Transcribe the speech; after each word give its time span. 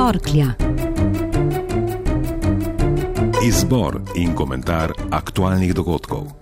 Torklja. 0.00 0.46
Izbor 3.44 4.00
in 4.16 4.32
komentar 4.34 4.96
aktualnih 5.12 5.74
dogodkov. 5.76 6.39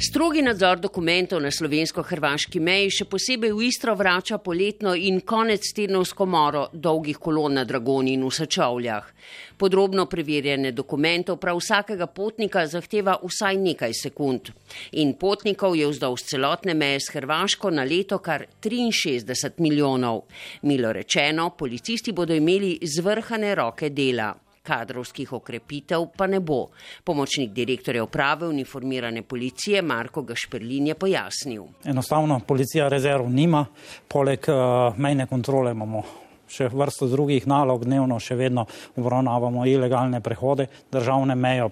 Strogi 0.00 0.44
nadzor 0.46 0.78
dokumentov 0.78 1.40
na 1.42 1.50
slovensko-hrvaški 1.50 2.60
meji 2.62 2.92
še 3.00 3.06
posebej 3.10 3.50
v 3.50 3.64
Istro 3.66 3.96
vrača 3.98 4.38
poletno 4.38 4.92
in 4.94 5.18
konec 5.26 5.66
tednovsko 5.74 6.22
moro 6.22 6.62
dolgih 6.70 7.18
kolon 7.18 7.58
na 7.58 7.64
Dragoni 7.66 8.14
in 8.14 8.22
v 8.22 8.30
Sečovljah. 8.30 9.10
Podrobno 9.58 10.06
preverjanje 10.06 10.70
dokumentov 10.70 11.40
prav 11.42 11.58
vsakega 11.58 12.06
potnika 12.06 12.62
zahteva 12.70 13.18
vsaj 13.26 13.58
nekaj 13.58 13.98
sekund. 13.98 14.54
In 15.02 15.16
potnikov 15.18 15.74
je 15.74 15.90
vzdolž 15.90 16.28
celotne 16.30 16.78
meje 16.78 17.02
s 17.02 17.16
Hrvaško 17.18 17.74
na 17.74 17.82
leto 17.82 18.22
kar 18.22 18.46
63 18.62 19.58
milijonov. 19.58 20.28
Milo 20.62 20.94
rečeno, 20.94 21.50
policisti 21.58 22.14
bodo 22.14 22.38
imeli 22.38 22.76
zvrhane 22.86 23.56
roke 23.58 23.90
dela 23.90 24.36
kadrovskih 24.62 25.32
okrepitev 25.32 26.06
pa 26.16 26.26
ne 26.26 26.40
bo. 26.40 26.68
Pomočnik 27.04 27.52
direktorja 27.52 28.04
uprave 28.04 28.48
uniformirane 28.48 29.22
policije 29.22 29.82
Marko 29.82 30.22
Gašperlin 30.22 30.86
je 30.86 30.94
pojasnil. 30.94 31.64
Enostavno 31.84 32.40
policija 32.46 32.88
rezerv 32.88 33.28
nima, 33.30 33.66
poleg 34.08 34.48
uh, 34.48 34.96
mejne 34.98 35.26
kontrole 35.26 35.72
imamo. 35.72 36.02
Še 36.48 36.70
vrsto 36.72 37.04
drugih 37.12 37.44
nalog 37.44 37.82
dnevno, 37.84 38.16
še 38.24 38.32
vedno 38.38 38.62
obravnavamo 38.96 39.66
ilegalne 39.68 40.22
prehode, 40.24 40.64
državne 40.88 41.34
meje, 41.36 41.66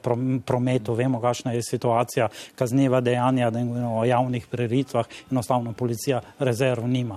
prometu, 0.45 0.93
vemo, 0.93 1.17
kakšna 1.23 1.55
je 1.55 1.63
situacija, 1.65 2.29
kazniva 2.59 3.01
dejanja 3.01 3.49
o 3.89 4.05
javnih 4.05 4.45
preritvah, 4.53 5.09
enostavno 5.33 5.73
policija 5.73 6.21
rezerv 6.45 6.85
nima. 6.93 7.17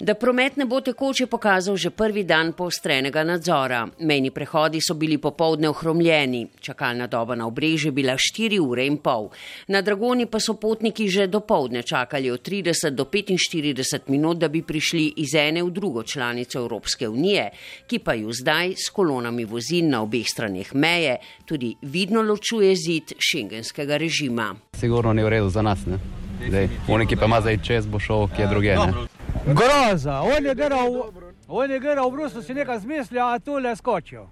Da 0.00 0.14
promet 0.14 0.56
ne 0.56 0.64
bo 0.64 0.78
tekoče 0.80 1.26
pokazal 1.26 1.76
že 1.76 1.90
prvi 1.90 2.22
dan 2.24 2.52
poostrenega 2.56 3.20
nadzora. 3.24 3.82
Mejni 3.98 4.30
prehodi 4.30 4.80
so 4.80 4.94
bili 4.94 5.18
popovdne 5.18 5.68
ohromljeni, 5.68 6.46
čakalna 6.60 7.06
doba 7.06 7.34
na 7.34 7.46
obrežju 7.46 7.92
bila 7.92 8.14
4 8.16 8.60
ure 8.60 8.86
in 8.86 8.96
pol. 8.96 9.28
Na 9.68 9.82
Dragoni 9.82 10.26
pa 10.26 10.40
so 10.40 10.54
potniki 10.54 11.08
že 11.08 11.26
do 11.26 11.40
povdne 11.40 11.82
čakali 11.82 12.30
od 12.30 12.48
30 12.48 12.90
do 12.90 13.04
45 13.04 14.08
minut, 14.08 14.38
da 14.38 14.48
bi 14.48 14.62
prišli 14.62 15.12
iz 15.16 15.34
ene 15.34 15.62
v 15.62 15.70
drugo 15.70 16.02
članico 16.02 16.58
Evropske 16.58 17.08
unije, 17.08 17.50
ki 17.86 17.98
pa 17.98 18.14
ju 18.14 18.32
zdaj 18.32 18.74
s 18.80 18.88
kolonami 18.88 19.44
vozil 19.44 19.88
na 19.88 20.00
obeh 20.02 20.24
straneh 20.28 20.74
meje 20.74 21.18
tudi 21.44 21.76
vidno 21.82 22.22
ločuje 22.22 22.74
zid 22.76 23.12
šengenskega 23.18 23.96
režima. 23.96 24.54
Sigurno 24.72 25.12
ni 25.12 25.22
v 25.22 25.28
redu 25.28 25.48
za 25.48 25.62
nas, 25.62 25.86
ne? 25.86 26.00
Zdaj, 26.48 26.68
oni, 26.88 27.06
ki 27.06 27.16
pa 27.16 27.28
ima 27.28 27.40
zdaj 27.40 27.58
čez, 27.62 27.86
bo 27.86 28.00
šel 28.00 28.28
kje 28.36 28.46
druge. 28.46 28.76
Ne? 28.76 29.19
Groza, 29.46 30.20
on 30.22 30.46
je 30.46 30.54
gledal, 30.54 31.12
on 31.48 31.70
je 31.70 31.80
gledal 31.80 32.10
v 32.10 32.12
Bruslju, 32.12 32.42
si 32.42 32.54
nekaj 32.54 32.78
zmislil, 32.78 33.22
a 33.22 33.38
tu 33.38 33.58
le 33.58 33.76
skočijo. 33.76 34.26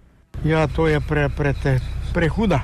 Ja, 0.45 0.67
to 0.67 0.89
je 0.89 1.01
pre, 1.01 1.29
pre 1.29 1.53
te, 1.53 1.79
prehuda. 2.15 2.61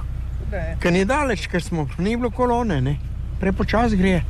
Ker 0.80 0.92
ni 0.92 1.04
daleč, 1.04 1.48
ker 1.50 1.62
smo, 1.62 1.88
ni 1.98 2.16
bilo 2.16 2.30
kolone, 2.30 2.80
ne? 2.80 2.96
prepočas 3.40 3.94
gre. 3.94 4.22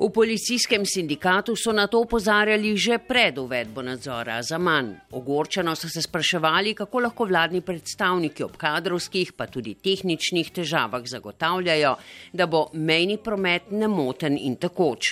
V 0.00 0.08
policijskem 0.08 0.86
sindikatu 0.86 1.52
so 1.56 1.72
na 1.76 1.84
to 1.86 2.00
upozarjali 2.00 2.72
že 2.76 2.96
pred 2.98 3.38
uvedbo 3.38 3.82
nadzora 3.82 4.40
za 4.42 4.56
manj. 4.58 4.94
Ogorčeno 5.12 5.74
so 5.76 5.88
se 5.88 6.00
spraševali, 6.02 6.72
kako 6.74 7.00
lahko 7.00 7.24
vladni 7.28 7.60
predstavniki 7.60 8.42
ob 8.42 8.56
kadrovskih, 8.56 9.32
pa 9.36 9.44
tudi 9.46 9.74
tehničnih 9.74 10.50
težavah 10.56 11.04
zagotavljajo, 11.04 11.92
da 12.32 12.46
bo 12.46 12.70
mejni 12.72 13.18
promet 13.18 13.68
nemoten 13.70 14.38
in 14.40 14.56
takoč. 14.56 15.10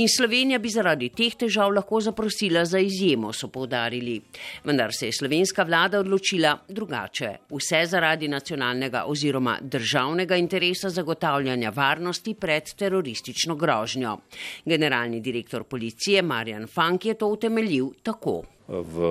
In 0.00 0.08
Slovenija 0.08 0.58
bi 0.58 0.72
zaradi 0.72 1.10
teh 1.12 1.36
težav 1.36 1.68
lahko 1.68 2.00
zaprosila 2.00 2.64
za 2.64 2.80
izjemo, 2.80 3.34
so 3.36 3.52
povdarili. 3.52 4.16
Vendar 4.64 4.96
se 4.96 5.10
je 5.10 5.12
slovenska 5.12 5.62
vlada 5.62 6.00
odločila 6.00 6.56
drugače. 6.68 7.36
Vse 7.52 7.84
zaradi 7.84 8.32
nacionalnega 8.32 9.04
oziroma 9.04 9.58
državnega 9.60 10.40
interesa 10.40 10.88
zagotavljanja 10.88 11.70
varnosti 11.76 12.34
pred 12.34 12.74
teroristično 12.78 13.60
grožnjo. 13.60 14.21
Generalni 14.64 15.20
direktor 15.20 15.64
policije 15.64 16.22
Marjan 16.22 16.66
Fank 16.66 17.04
je 17.04 17.14
to 17.14 17.26
utemeljil 17.26 17.90
tako. 18.02 18.42
V 18.68 19.08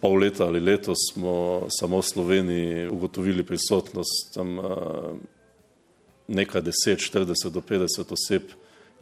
pol 0.00 0.18
leta 0.18 0.46
ali 0.46 0.60
leto 0.60 0.94
smo 1.12 1.62
samo 1.68 2.00
v 2.00 2.02
Sloveniji 2.02 2.88
ugotovili 2.88 3.44
prisotnost 3.46 4.34
tam 4.34 4.58
eh, 4.58 4.62
nekaj 6.28 6.62
deset, 6.62 6.98
40 6.98 7.50
do 7.50 7.60
50 7.60 8.12
oseb 8.12 8.42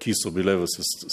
ki 0.00 0.14
so 0.16 0.30
bile 0.32 0.54
v, 0.56 0.64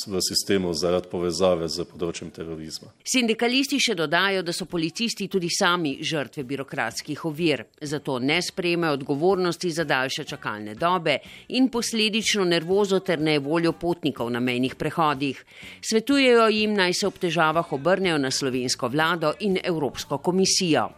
v 0.08 0.22
sistemu 0.24 0.72
zaradi 0.74 1.10
povezave 1.12 1.68
z 1.68 1.84
področjem 1.90 2.32
terorizma. 2.32 2.94
Sindikalisti 3.04 3.80
še 3.84 3.98
dodajo, 4.00 4.46
da 4.48 4.56
so 4.56 4.68
policisti 4.70 5.28
tudi 5.28 5.50
sami 5.52 5.98
žrtve 6.00 6.46
birokratskih 6.48 7.26
ovir, 7.28 7.66
zato 7.82 8.18
ne 8.24 8.40
sprejmejo 8.42 8.96
odgovornosti 9.02 9.72
za 9.76 9.84
daljše 9.88 10.24
čakalne 10.32 10.78
dobe 10.80 11.20
in 11.60 11.68
posledično 11.74 12.48
nervozo 12.48 13.02
ter 13.04 13.20
nevoljo 13.20 13.76
potnikov 13.76 14.32
na 14.32 14.40
mejnih 14.40 14.78
prehodih. 14.80 15.44
Svetujejo 15.84 16.48
jim 16.56 16.76
naj 16.78 16.96
se 17.02 17.08
ob 17.08 17.20
težavah 17.20 17.74
obrnejo 17.76 18.18
na 18.22 18.32
slovensko 18.32 18.88
vlado 18.88 19.36
in 19.44 19.60
Evropsko 19.64 20.22
komisijo. 20.24 20.90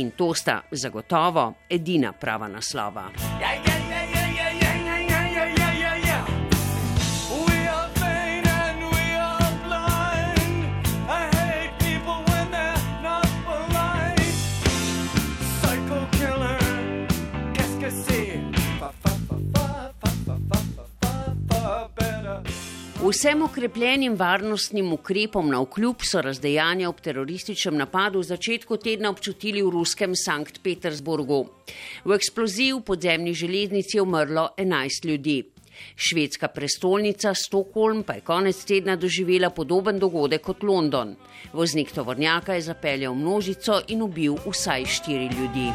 In 0.00 0.12
to 0.16 0.32
sta 0.34 0.62
zagotovo 0.72 1.52
edina 1.70 2.12
prava 2.12 2.48
naslova. 2.48 3.10
Ja, 3.40 3.54
ja. 3.54 3.75
Vsem 23.06 23.42
okrepljenim 23.42 24.16
varnostnim 24.18 24.88
ukrepom 24.92 25.50
na 25.50 25.60
vkljub 25.62 26.00
so 26.02 26.18
razdejanja 26.26 26.88
ob 26.88 26.98
terorističnem 27.00 27.76
napadu 27.78 28.18
v 28.18 28.26
začetku 28.26 28.80
tedna 28.82 29.12
občutili 29.14 29.62
v 29.62 29.70
ruskem 29.70 30.16
Sankt 30.18 30.58
Petersburgu. 30.64 31.44
V 32.02 32.16
eksploziji 32.16 32.72
v 32.72 32.82
podzemni 32.82 33.34
železnici 33.34 33.98
je 33.98 34.02
umrlo 34.02 34.48
11 34.58 35.06
ljudi. 35.06 35.36
Švedska 35.94 36.48
prestolnica 36.48 37.34
Stokholm 37.34 38.02
pa 38.02 38.18
je 38.18 38.26
konec 38.26 38.64
tedna 38.64 38.96
doživela 38.96 39.50
podoben 39.50 40.02
dogodek 40.02 40.42
kot 40.42 40.66
London. 40.66 41.14
Voznik 41.52 41.94
tovornjaka 41.94 42.58
je 42.58 42.66
zapeljal 42.72 43.14
množico 43.14 43.82
in 43.88 44.02
ubil 44.02 44.34
vsaj 44.50 44.84
štiri 44.84 45.30
ljudi. 45.30 45.70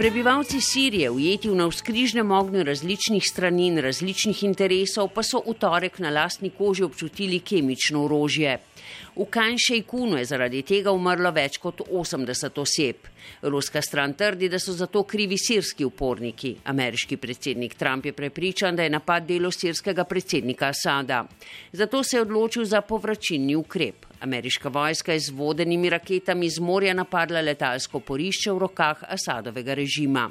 Prebivalci 0.00 0.60
Sirije, 0.60 1.10
ujeti 1.10 1.50
v 1.50 1.54
navskrižnem 1.54 2.30
ognju 2.32 2.62
različnih 2.64 3.24
strani 3.26 3.66
in 3.66 3.78
različnih 3.84 4.38
interesov, 4.44 5.10
pa 5.12 5.20
so 5.22 5.42
v 5.44 5.52
torek 5.60 5.98
na 6.00 6.08
lastni 6.10 6.48
koži 6.56 6.86
občutili 6.86 7.42
kemično 7.44 8.06
orožje. 8.06 8.54
V 9.16 9.26
Kanšejkunu 9.28 10.16
je 10.16 10.24
zaradi 10.24 10.62
tega 10.64 10.94
umrlo 10.96 11.34
več 11.36 11.58
kot 11.60 11.82
80 11.84 12.60
oseb. 12.62 13.10
Ruska 13.42 13.82
stran 13.84 14.16
trdi, 14.16 14.48
da 14.48 14.58
so 14.58 14.72
za 14.72 14.86
to 14.86 15.02
krivi 15.04 15.36
sirski 15.36 15.84
uporniki. 15.84 16.56
Ameriški 16.64 17.20
predsednik 17.20 17.74
Trump 17.74 18.08
je 18.08 18.16
prepričan, 18.16 18.76
da 18.76 18.88
je 18.88 18.96
napad 18.96 19.28
delo 19.28 19.52
sirskega 19.52 20.04
predsednika 20.04 20.72
Asada. 20.72 21.26
Zato 21.72 22.02
se 22.02 22.16
je 22.16 22.22
odločil 22.22 22.64
za 22.64 22.80
povračilni 22.80 23.56
ukrep. 23.56 24.09
Ameriška 24.20 24.68
vojska 24.68 25.12
je 25.12 25.20
z 25.20 25.30
vodenimi 25.30 25.90
raketami 25.90 26.50
z 26.50 26.60
morja 26.60 26.94
napadla 26.94 27.40
letalsko 27.40 28.00
porišče 28.00 28.52
v 28.52 28.58
rokah 28.58 29.04
Asadovega 29.08 29.74
režima. 29.74 30.26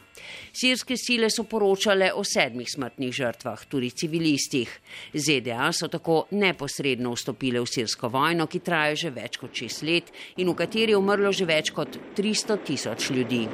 Sirske 0.54 0.98
sile 0.98 1.30
so 1.34 1.44
poročale 1.44 2.12
o 2.14 2.24
sedmih 2.24 2.70
smrtnih 2.70 3.14
žrtvah, 3.14 3.66
tudi 3.66 3.90
civilistih. 3.90 4.70
ZDA 5.14 5.72
so 5.74 5.90
tako 5.90 6.28
neposredno 6.32 7.16
vstopile 7.18 7.60
v 7.60 7.66
sirsko 7.66 8.14
vojno, 8.14 8.46
ki 8.46 8.60
traja 8.60 8.96
že 8.96 9.10
več 9.10 9.42
kot 9.42 9.58
šest 9.58 9.84
let 9.84 10.14
in 10.38 10.50
v 10.50 10.56
kateri 10.56 10.94
je 10.94 11.02
umrlo 11.02 11.34
že 11.34 11.50
več 11.50 11.74
kot 11.74 11.98
300 12.18 12.62
tisoč 12.66 13.10
ljudi. 13.10 13.48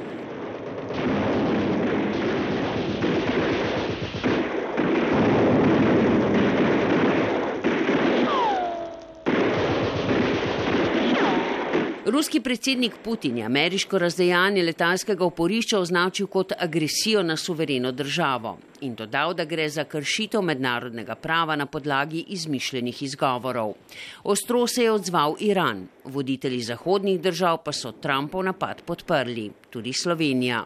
Ruski 12.06 12.40
predsednik 12.40 12.92
Putin 13.04 13.38
je 13.38 13.44
ameriško 13.44 13.98
razdejanje 13.98 14.62
letalskega 14.62 15.24
oporišča 15.24 15.78
označil 15.78 16.26
kot 16.26 16.52
agresijo 16.58 17.22
na 17.22 17.36
suvereno 17.36 17.92
državo. 17.92 18.58
In 18.80 18.94
dodal, 18.94 19.34
da 19.34 19.44
gre 19.44 19.68
za 19.68 19.84
kršitev 19.84 20.42
mednarodnega 20.42 21.14
prava 21.14 21.56
na 21.56 21.66
podlagi 21.66 22.24
izmišljenih 22.28 23.02
izgovorov. 23.02 23.74
Ostro 24.24 24.66
se 24.66 24.82
je 24.82 24.92
odzval 24.92 25.36
Iran, 25.40 25.86
voditelji 26.04 26.60
zahodnih 26.62 27.20
držav 27.20 27.62
pa 27.64 27.72
so 27.72 27.92
Trumpov 27.92 28.44
napad 28.44 28.82
podprli, 28.82 29.50
tudi 29.70 29.92
Slovenija. 29.92 30.64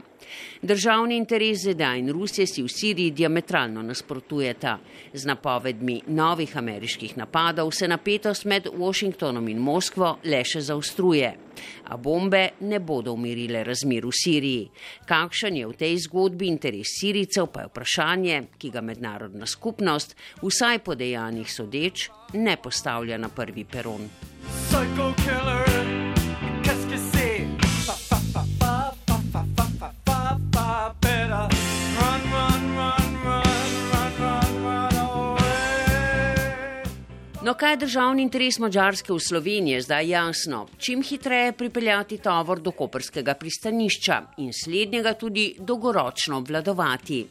Državni 0.62 1.16
interes 1.16 1.58
ZDA 1.64 1.94
in 1.96 2.10
Rusije 2.12 2.46
si 2.46 2.62
v 2.62 2.68
Siriji 2.68 3.10
diametralno 3.10 3.82
nasprotujeta. 3.82 4.78
Z 5.12 5.26
napovedmi 5.26 6.00
novih 6.06 6.56
ameriških 6.56 7.16
napadov 7.18 7.70
se 7.72 7.88
napetost 7.88 8.44
med 8.44 8.68
Washingtonom 8.76 9.48
in 9.48 9.58
Moskvo 9.58 10.18
le 10.24 10.44
še 10.44 10.60
zaostruje. 10.60 11.34
A 11.90 11.96
bombe 11.96 12.48
ne 12.60 12.80
bodo 12.80 13.12
umirile 13.12 13.64
razmer 13.64 14.06
v 14.06 14.14
Siriji. 14.14 14.70
Kakšen 15.06 15.56
je 15.56 15.66
v 15.66 15.76
tej 15.76 15.98
zgodbi 16.06 16.48
interes 16.48 16.96
Siricev, 17.00 17.50
pa 17.52 17.66
je 17.66 17.70
vprašanje, 17.72 18.42
ki 18.58 18.70
ga 18.70 18.80
mednarodna 18.80 19.46
skupnost, 19.46 20.16
vsaj 20.42 20.82
po 20.84 20.94
dejanjih 20.94 21.50
sodeč, 21.50 22.08
ne 22.34 22.56
postavlja 22.56 23.18
na 23.18 23.28
prvi 23.28 23.64
peron. 23.64 24.08
Psycho 24.70 25.14
killer. 25.24 25.89
No, 37.40 37.54
kaj 37.54 37.72
je 37.72 37.76
državni 37.76 38.22
interes 38.22 38.58
Mačarske 38.60 39.14
v 39.14 39.20
Sloveniji, 39.24 39.72
je 39.72 39.82
zdaj 39.86 40.08
jasno. 40.08 40.66
Čim 40.76 41.00
hitreje 41.02 41.54
pripeljati 41.56 42.18
tovor 42.20 42.60
do 42.60 42.74
koperskega 42.76 43.32
pristanišča 43.34 44.18
in 44.44 44.52
slednjega 44.52 45.14
tudi 45.16 45.54
dolgoročno 45.58 46.36
obvladovati. 46.36 47.22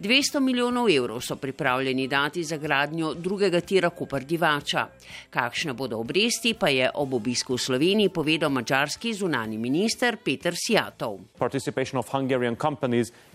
200 0.00 0.40
milijonov 0.40 0.88
evrov 0.88 1.20
so 1.20 1.36
pripravljeni 1.36 2.08
dati 2.08 2.44
za 2.44 2.56
gradnjo 2.56 3.12
drugega 3.14 3.60
tira 3.60 3.90
Koper 3.90 4.24
Divača. 4.24 4.86
Kakšne 5.30 5.72
bodo 5.76 5.98
obresti, 6.00 6.54
pa 6.54 6.72
je 6.72 6.88
ob 6.94 7.14
obisku 7.14 7.54
v 7.54 7.60
Sloveniji 7.60 8.08
povedal 8.08 8.50
mačarski 8.50 9.12
zunani 9.14 9.58
minister 9.58 10.16
Peter 10.24 10.54
Sjatov. 10.56 11.18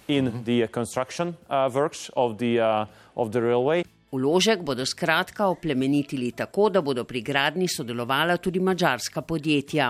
In 0.08 0.44
the 0.46 0.68
construction 0.68 1.36
uh, 1.50 1.70
works 1.74 2.12
of 2.16 2.38
the, 2.38 2.60
uh, 2.60 2.86
of 3.16 3.32
the 3.32 3.42
railway. 3.42 3.84
Uložek 4.16 4.62
bodo 4.64 4.86
skratka 4.86 5.48
oplemenitili 5.48 6.32
tako, 6.32 6.70
da 6.70 6.82
bodo 6.82 7.04
pri 7.04 7.22
gradni 7.22 7.68
sodelovala 7.68 8.38
tudi 8.38 8.60
mačarska 8.60 9.22
podjetja. 9.22 9.90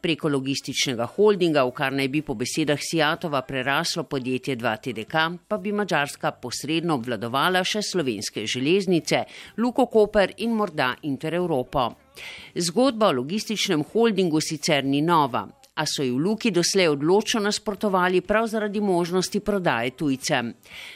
Preko 0.00 0.28
logističnega 0.28 1.06
holdinga, 1.14 1.64
v 1.64 1.72
kar 1.72 1.96
naj 1.96 2.10
bi 2.12 2.20
po 2.22 2.36
besedah 2.36 2.80
Sijatova 2.80 3.40
preraslo 3.48 4.04
podjetje 4.04 4.56
2TDK, 4.56 5.24
pa 5.48 5.58
bi 5.58 5.72
mačarska 5.72 6.34
posredno 6.42 6.98
obvladovala 7.00 7.64
še 7.64 7.80
slovenske 7.92 8.44
železnice, 8.46 9.24
Luko 9.56 9.86
Koper 9.86 10.36
in 10.44 10.52
morda 10.52 10.92
Intereuropo. 11.08 11.88
Zgodba 12.54 13.08
o 13.08 13.18
logističnem 13.22 13.88
holdingu 13.94 14.40
sicer 14.44 14.84
ni 14.84 15.00
nova 15.00 15.46
a 15.74 15.86
so 15.86 16.02
ji 16.02 16.10
v 16.10 16.18
Luki 16.18 16.50
doslej 16.50 16.88
odločno 16.92 17.40
nasprotovali 17.40 18.20
prav 18.20 18.46
zaradi 18.46 18.80
možnosti 18.80 19.40
prodaje 19.40 19.90
tujcem. 19.90 20.52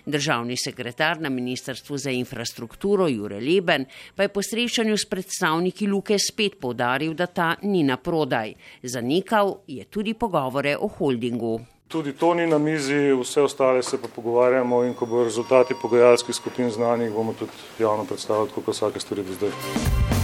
Državni 0.07 0.57
sekretar 0.57 1.21
na 1.21 1.29
Ministrstvu 1.29 1.97
za 1.99 2.11
infrastrukturo 2.11 3.09
Jure 3.09 3.41
Leben 3.41 3.87
pa 4.15 4.23
je 4.23 4.29
po 4.29 4.43
srečanju 4.43 4.97
s 4.97 5.09
predstavniki 5.09 5.87
Luke 5.87 6.19
spet 6.19 6.61
povdaril, 6.61 7.15
da 7.15 7.27
ta 7.27 7.55
ni 7.63 7.83
na 7.83 7.97
prodaj. 7.97 8.55
Zanikal 8.83 9.57
je 9.67 9.85
tudi 9.85 10.15
pogovore 10.15 10.77
o 10.77 10.89
holdingu. 10.89 11.61
Tudi 11.89 12.13
to 12.13 12.35
ni 12.35 12.47
na 12.47 12.59
mizi, 12.59 13.13
vse 13.15 13.43
ostale 13.43 13.83
se 13.83 14.03
pa 14.03 14.09
pogovarjamo 14.09 14.85
in 14.85 14.95
ko 14.95 15.07
bo 15.07 15.25
rezultati 15.25 15.75
pogajalskih 15.83 16.35
skupin 16.35 16.71
znanih, 16.71 17.13
bomo 17.13 17.33
tudi 17.33 17.53
javno 17.79 18.05
predstavili, 18.05 18.51
kako 18.55 18.71
vsake 18.71 19.01
stvari 19.01 19.23
do 19.23 19.33
zdaj. 19.33 20.16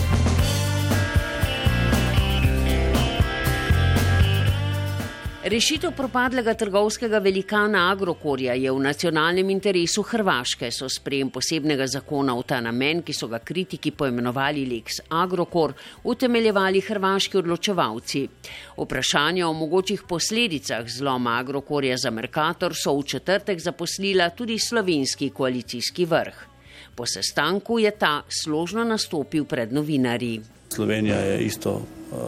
Rešitev 5.42 5.90
propadlega 5.96 6.54
trgovskega 6.54 7.18
velikana 7.18 7.90
Agrokorja 7.90 8.54
je 8.54 8.70
v 8.70 8.78
nacionalnem 8.78 9.48
interesu 9.50 10.02
Hrvaške, 10.06 10.68
so 10.70 10.86
sprejem 10.86 11.32
posebnega 11.34 11.86
zakona 11.90 12.36
v 12.38 12.44
ta 12.46 12.60
namen, 12.62 13.00
ki 13.02 13.10
so 13.10 13.26
ga 13.26 13.40
kritiki 13.42 13.90
poimenovali 13.90 14.62
Lex 14.70 15.00
Agrokor, 15.10 15.74
utemeljevali 16.06 16.80
hrvaški 16.86 17.40
odločevalci. 17.40 18.22
Vprašanje 18.76 19.42
o 19.44 19.52
mogočih 19.52 20.04
posledicah 20.08 20.86
zloma 20.86 21.34
Agrokorja 21.40 21.96
za 21.98 22.10
Merkator 22.10 22.76
so 22.78 22.94
v 23.00 23.02
četrtek 23.02 23.58
zaposlila 23.58 24.28
tudi 24.30 24.58
slovenski 24.58 25.30
koalicijski 25.30 26.04
vrh. 26.04 26.38
Po 26.94 27.06
sestanku 27.06 27.80
je 27.82 27.90
ta 27.90 28.22
složno 28.28 28.84
nastopil 28.84 29.44
pred 29.44 29.72
novinarji. 29.72 30.40
Slovenija 30.68 31.18
je 31.18 31.42
isto 31.46 31.82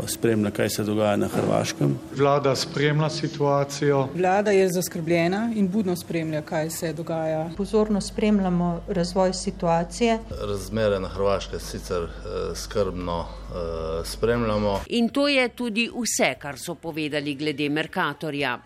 spremlja, 0.07 0.51
kaj 0.51 0.69
se 0.71 0.85
dogaja 0.85 1.17
na 1.17 1.29
Hrvaškem. 1.29 1.99
Vlada 2.17 2.57
spremlja 2.57 3.11
situacijo. 3.11 4.09
Vlada 4.15 4.51
je 4.51 4.69
zaskrbljena 4.73 5.53
in 5.57 5.69
budno 5.69 5.97
spremlja, 5.97 6.43
kaj 6.43 6.71
se 6.71 6.93
dogaja. 6.93 7.51
Pozorno 7.57 8.01
spremljamo 8.01 8.81
razvoj 8.89 9.33
situacije. 9.33 10.19
Razmere 10.49 11.01
na 11.01 11.09
Hrvaškem 11.09 11.61
sicer 11.61 12.03
eh, 12.03 12.55
skrbno 12.55 13.21
eh, 13.21 14.05
spremljamo. 14.05 14.81
In 14.87 15.09
to 15.09 15.29
je 15.29 15.49
tudi 15.49 15.91
vse, 15.95 16.35
kar 16.39 16.59
so 16.59 16.75
povedali 16.75 17.35
glede 17.35 17.69
Merkatorja. 17.69 18.59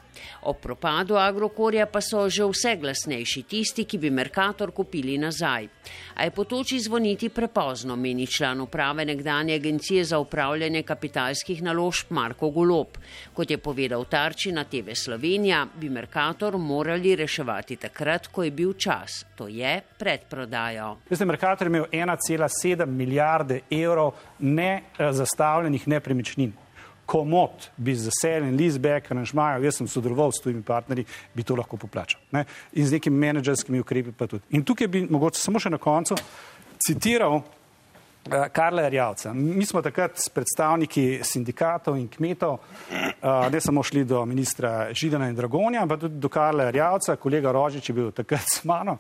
O 0.43 0.53
propadu 0.53 1.17
Agrokorja 1.17 1.87
pa 1.87 2.01
so 2.01 2.29
že 2.29 2.45
vse 2.45 2.77
glasnejši 2.77 3.43
tisti, 3.43 3.85
ki 3.85 3.99
bi 3.99 4.11
Merkator 4.11 4.71
kupili 4.71 5.19
nazaj. 5.19 5.69
A 6.15 6.25
je 6.25 6.31
potoči 6.31 6.81
zvoniti 6.81 7.29
prepozno, 7.29 7.97
meni 7.97 8.27
član 8.27 8.61
uprave 8.61 9.05
nekdanje 9.05 9.55
agencije 9.55 10.05
za 10.05 10.19
upravljanje 10.19 10.83
kapitalskih 11.09 11.63
naložb 11.63 12.11
Marko 12.11 12.51
Golop. 12.51 12.99
Kot 13.35 13.51
je 13.51 13.59
povedal 13.59 14.05
Tarči 14.05 14.53
na 14.53 14.65
TV 14.65 14.95
Slovenija, 14.95 15.67
bi 15.81 15.89
Merkator 15.89 16.59
morali 16.59 17.17
reševati 17.17 17.77
takrat, 17.77 18.29
ko 18.29 18.45
je 18.45 18.51
bil 18.51 18.73
čas, 18.75 19.25
to 19.37 19.49
je 19.49 19.81
predprodajo. 19.99 20.99
Veste, 21.09 21.25
Merkator 21.25 21.67
je 21.67 21.71
imel 21.71 21.87
1,7 21.93 22.87
milijarde 22.87 23.61
evrov 23.71 24.13
nezastavljenih 24.39 25.89
nepremičnin 25.89 26.53
komod 27.07 27.71
bi 27.77 27.95
z 27.95 28.11
veseljem, 28.11 28.57
Lizbek, 28.57 29.07
aranžmajev, 29.11 29.65
jaz 29.65 29.79
sem 29.79 29.89
sodeloval 29.89 30.29
s 30.33 30.43
tujimi 30.45 30.61
partnerji, 30.63 31.07
bi 31.35 31.43
to 31.43 31.57
lahko 31.57 31.79
poplačal. 31.81 32.21
Ne? 32.37 32.45
In 32.77 32.85
z 32.87 32.99
nekimi 32.99 33.17
menedžerskimi 33.17 33.81
ukrepi 33.81 34.13
pa 34.13 34.27
tudi. 34.29 34.45
In 34.51 34.65
tukaj 34.65 34.91
bi 34.93 35.07
mogoče 35.09 35.41
samo 35.41 35.57
še 35.57 35.73
na 35.73 35.79
koncu 35.81 36.19
citiral 36.85 37.41
Karla 38.53 38.83
Jarjavca. 38.83 39.33
Mi 39.33 39.67
smo 39.67 39.83
takrat 39.83 40.19
s 40.19 40.29
predstavniki 40.29 41.21
sindikatov 41.23 41.97
in 41.99 42.09
kmetov, 42.09 42.59
uh, 42.59 43.49
ne 43.53 43.61
samo 43.61 43.83
šli 43.83 44.05
do 44.05 44.25
ministra 44.27 44.89
Židana 44.93 45.29
in 45.29 45.35
Dragonja, 45.35 45.83
ampak 45.83 46.01
tudi 46.01 46.21
do 46.21 46.29
Karla 46.29 46.69
Jarjavca, 46.69 47.17
kolega 47.17 47.53
Rožič 47.53 47.89
je 47.89 47.95
bil 47.95 48.11
takrat 48.13 48.47
s 48.55 48.65
mano. 48.65 48.99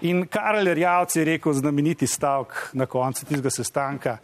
In 0.00 0.26
Karel 0.26 0.66
Jarjavc 0.66 1.16
je 1.16 1.24
rekel 1.24 1.52
znameniti 1.52 2.06
stavek 2.06 2.70
na 2.72 2.86
koncu 2.86 3.26
tistega 3.26 3.50
sestanka, 3.50 4.16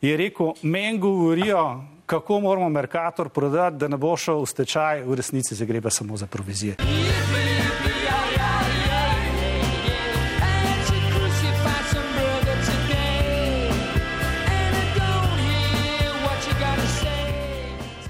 je 0.00 0.16
rekel, 0.16 0.52
meni 0.62 0.98
govorijo, 0.98 1.84
kako 2.06 2.40
moramo 2.40 2.68
Merkator 2.68 3.28
prodati, 3.28 3.76
da 3.76 3.88
ne 3.88 3.96
bo 3.96 4.16
šel 4.16 4.42
v 4.42 4.46
stečaj, 4.46 5.02
v 5.04 5.14
resnici 5.14 5.56
se 5.56 5.66
gre 5.66 5.80
pa 5.80 5.90
samo 5.90 6.16
za 6.16 6.26
provizije. 6.26 6.76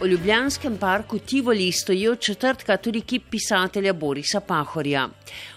V 0.00 0.06
Ljubljanskem 0.06 0.78
parku 0.78 1.18
Tivoli 1.18 1.72
stoji 1.72 2.08
od 2.08 2.20
četrtka 2.20 2.76
tudi 2.76 3.00
kip 3.00 3.22
pisatelja 3.30 3.92
Borisa 3.92 4.40
Pahorja. 4.40 5.08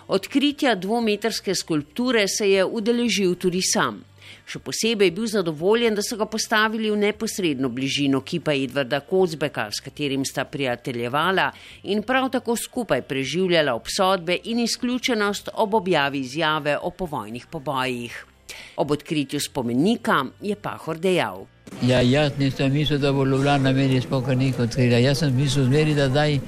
Odkritja 0.08 0.76
dvometrske 0.76 1.56
skulpture 1.56 2.28
se 2.28 2.50
je 2.52 2.66
udeležil 2.66 3.36
tudi 3.36 3.62
sam. 3.62 4.02
Še 4.44 4.60
posebej 4.60 5.08
je 5.08 5.16
bil 5.16 5.30
zadovoljen, 5.32 5.96
da 5.96 6.04
so 6.04 6.18
ga 6.20 6.28
postavili 6.28 6.92
v 6.92 7.00
neposredno 7.06 7.70
bližino 7.72 8.20
kipa 8.22 8.52
Edvarda 8.52 9.00
Kozbeka, 9.00 9.70
s 9.72 9.80
katerim 9.80 10.26
sta 10.28 10.44
prijateljevala 10.44 11.48
in 11.84 12.04
prav 12.04 12.28
tako 12.36 12.58
skupaj 12.60 13.08
preživljala 13.08 13.80
obsodbe 13.80 14.42
in 14.44 14.60
izključenost 14.60 15.50
ob 15.54 15.80
objavi 15.80 16.20
izjave 16.20 16.78
o 16.82 16.92
povojnih 16.92 17.48
pobojih. 17.48 18.33
Ob 18.76 18.92
odkritju 18.92 19.40
spomenika 19.40 20.26
je 20.42 20.56
Pahor 20.56 20.98
dejal. 20.98 21.46
Ja, 21.82 22.02
jaz 22.02 22.32
nisem 22.38 22.74
mislil, 22.74 23.00
da 23.00 23.12
bo 23.12 23.26
Ljubljana 23.26 23.72
meni 23.72 24.02
spomenik 24.02 24.60
odkrila. 24.60 24.98
Jaz 24.98 25.20
sem 25.20 25.36
mislil 25.36 25.66
zmeri, 25.66 25.96
da 25.96 26.10
zdaj, 26.10 26.40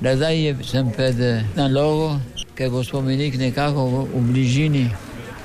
da 0.00 0.16
zdaj 0.16 0.54
sem 0.64 0.90
pred 0.96 1.20
eh, 1.20 1.44
nalogo, 1.56 2.16
ker 2.54 2.70
bo 2.70 2.84
spomenik 2.84 3.38
nekako 3.38 3.86
v, 3.86 4.04
v 4.14 4.22
bližini 4.32 4.88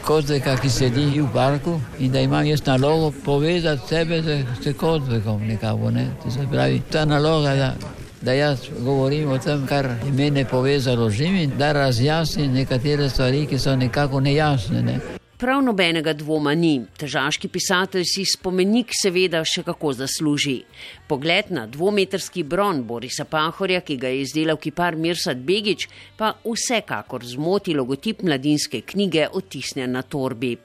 Kozveka, 0.06 0.54
ki 0.62 0.70
sedi 0.70 1.06
v 1.18 1.26
parku 1.34 1.80
in 2.00 2.12
da 2.12 2.22
imam 2.22 2.46
jaz 2.46 2.62
nalogo 2.66 3.12
povezati 3.26 3.88
sebe 3.88 4.22
z, 4.22 4.44
z 4.62 4.74
Kozvekom 4.78 5.48
nekako. 5.48 5.92
Ne? 5.92 6.08
Se 6.30 6.46
pravi, 6.52 6.82
ta 6.92 7.06
naloga, 7.06 7.56
da, 7.56 7.74
da 8.22 8.34
jaz 8.34 8.70
govorim 8.80 9.32
o 9.32 9.38
tem, 9.38 9.66
kar 9.68 9.90
je 10.06 10.12
mene 10.12 10.46
povezalo 10.46 11.10
z 11.10 11.20
njimi, 11.20 11.48
da 11.48 11.72
razjasnim 11.72 12.54
nekatere 12.54 13.10
stvari, 13.10 13.46
ki 13.48 13.60
so 13.60 13.76
nekako 13.76 14.20
nejasne. 14.20 14.82
Ne. 14.82 15.00
Prav 15.36 15.60
nobenega 15.60 16.14
dvoma 16.16 16.54
ni. 16.56 16.78
Težaški 16.96 17.50
pisatelj 17.52 18.06
si 18.08 18.24
spomenik 18.24 18.94
seveda 18.96 19.42
še 19.44 19.66
kako 19.68 19.92
zasluži. 20.00 20.62
Pogled 21.10 21.50
na 21.52 21.66
dvometrski 21.68 22.46
bron 22.48 22.80
Borisa 22.88 23.26
Pahorja, 23.28 23.82
ki 23.84 23.98
ga 24.00 24.14
je 24.14 24.22
izdelal 24.24 24.56
kipar 24.64 24.96
Mirsad 24.96 25.44
Begič, 25.44 25.90
pa 26.16 26.32
vsekakor 26.46 27.28
zmoti 27.28 27.76
logotip 27.76 28.24
mladinske 28.24 28.86
knjige 28.88 29.28
otisnjen 29.28 29.92
na 29.92 30.08
torbi. 30.08 30.56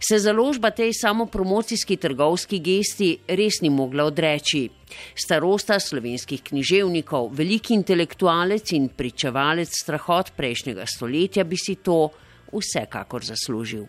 Se 0.00 0.16
založba 0.16 0.72
tej 0.72 0.96
samopromocijski 0.96 2.00
trgovski 2.00 2.64
gesti 2.64 3.12
res 3.28 3.60
ni 3.60 3.68
mogla 3.68 4.08
odreči. 4.08 4.64
Starosta 5.12 5.76
slovenskih 5.76 6.40
književnikov, 6.40 7.34
veliki 7.36 7.76
intelektualec 7.76 8.72
in 8.72 8.88
pričevalec 8.88 9.76
strahot 9.76 10.32
prejšnjega 10.40 10.88
stoletja 10.88 11.44
bi 11.44 11.60
si 11.60 11.82
to 11.84 12.06
vsekakor 12.52 13.24
zaslužil. 13.24 13.86